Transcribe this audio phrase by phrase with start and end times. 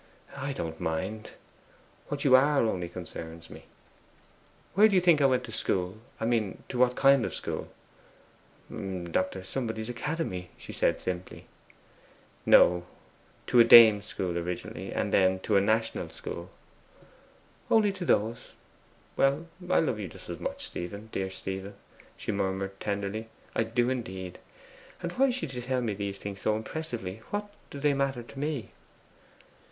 [0.35, 1.29] 'I don't mind.
[2.07, 3.65] What you are only concerns me.'
[4.73, 7.67] 'Where do you think I went to school I mean, to what kind of school?'
[8.67, 9.43] 'Dr.
[9.43, 11.45] Somebody's academy,' she said simply.
[12.47, 12.83] 'No.
[13.45, 16.49] To a dame school originally, then to a national school.'
[17.69, 18.53] 'Only to those!
[19.15, 21.75] Well, I love you just as much, Stephen, dear Stephen,'
[22.17, 24.39] she murmured tenderly, 'I do indeed.
[25.03, 27.21] And why should you tell me these things so impressively?
[27.29, 28.71] What do they matter to me?